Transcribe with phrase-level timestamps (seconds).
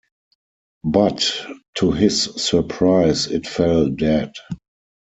[0.83, 1.31] But,
[1.75, 4.31] to his surprise, it fell dead.